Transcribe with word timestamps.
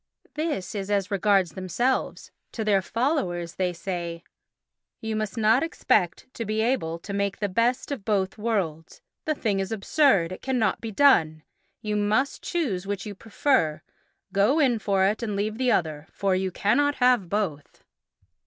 This 0.33 0.73
is 0.73 0.89
as 0.89 1.11
regards 1.11 1.51
themselves; 1.51 2.31
to 2.53 2.65
their 2.65 2.81
followers 2.81 3.53
they 3.53 3.71
say: 3.71 4.23
"You 4.99 5.15
must 5.15 5.37
not 5.37 5.61
expect 5.61 6.25
to 6.33 6.43
be 6.43 6.59
able 6.61 6.97
to 6.97 7.13
make 7.13 7.37
the 7.37 7.47
best 7.47 7.91
of 7.91 8.03
both 8.03 8.35
worlds. 8.39 9.03
The 9.25 9.35
thing 9.35 9.59
is 9.59 9.71
absurd; 9.71 10.31
it 10.31 10.41
cannot 10.41 10.81
be 10.81 10.89
done. 10.91 11.43
You 11.83 11.95
must 11.95 12.41
choose 12.41 12.87
which 12.87 13.05
you 13.05 13.13
prefer, 13.13 13.83
go 14.33 14.57
in 14.59 14.79
for 14.79 15.05
it 15.05 15.21
and 15.21 15.35
leave 15.35 15.59
the 15.59 15.71
other, 15.71 16.07
for 16.11 16.33
you 16.35 16.49
cannot 16.49 16.95
have 16.95 17.29
both." 17.29 17.83